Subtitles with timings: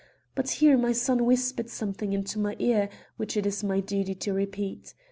[0.33, 4.33] But here my son whispered something into my ear, which it is my duty to
[4.33, 4.95] repeat.